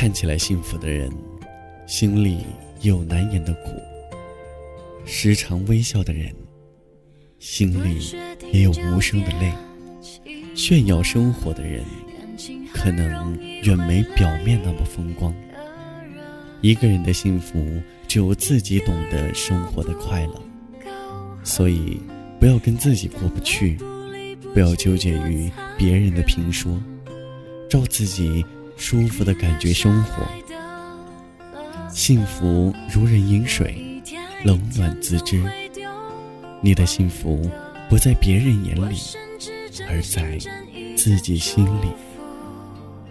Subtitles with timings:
[0.00, 1.12] 看起来幸福的人，
[1.86, 2.38] 心里
[2.80, 3.72] 有难言的苦；
[5.04, 6.34] 时常微笑的人，
[7.38, 8.16] 心里
[8.50, 9.52] 也有无声的泪。
[10.54, 11.84] 炫耀生活的人，
[12.72, 15.34] 可能远没表面那么风光。
[16.62, 17.62] 一个人的幸福，
[18.08, 20.42] 只有自己懂得生活的快乐。
[21.44, 22.00] 所以，
[22.40, 23.76] 不要跟自己过不去，
[24.54, 26.82] 不要纠结于别人的评说，
[27.68, 28.42] 照自己
[28.80, 30.26] 舒服的感觉生活。
[31.90, 34.02] 幸福如人饮水，
[34.42, 35.38] 冷暖自知。
[36.62, 37.48] 你的幸福
[37.90, 38.96] 不在别人眼里，
[39.86, 40.38] 而在
[40.96, 41.92] 自己心里。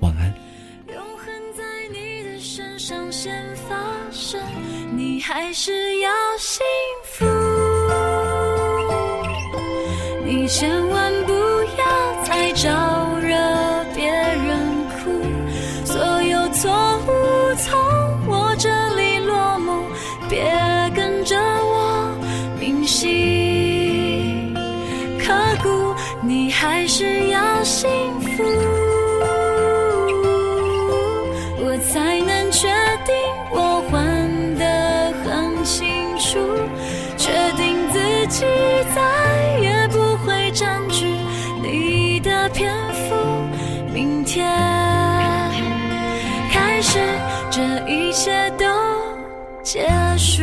[0.00, 0.34] 晚安。
[4.96, 6.62] 你还是要幸
[7.04, 7.26] 福，
[10.24, 11.32] 你千万不
[11.78, 12.70] 要再招
[27.28, 27.88] 要幸
[28.20, 28.42] 福，
[31.62, 32.68] 我才能确
[33.04, 33.14] 定
[33.50, 33.98] 我还
[34.56, 36.38] 得很清楚。
[37.16, 37.98] 确定自
[38.28, 38.44] 己
[38.94, 41.04] 再也不会占据
[41.62, 43.14] 你的篇幅，
[43.92, 44.48] 明天
[46.50, 46.98] 开始，
[47.50, 48.64] 这一切都
[49.62, 50.42] 结束。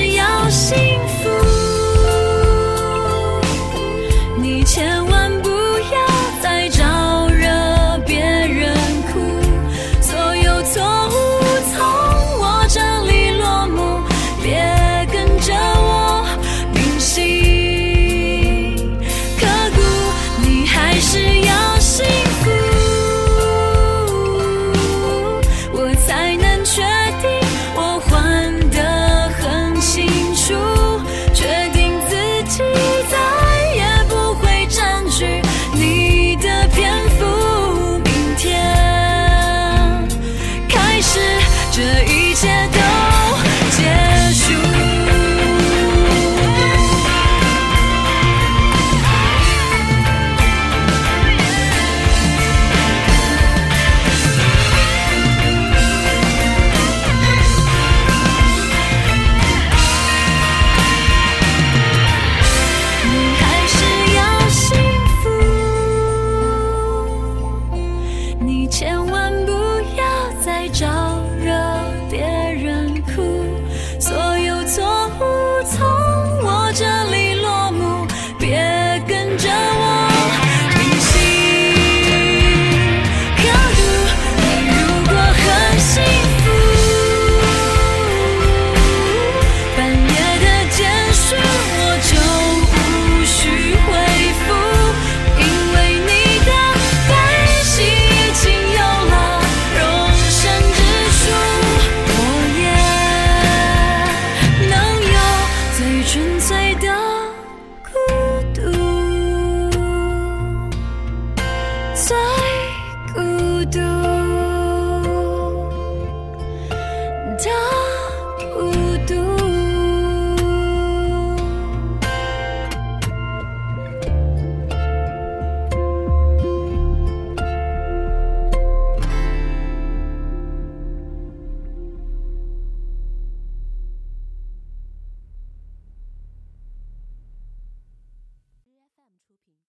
[106.03, 106.60] 纯粹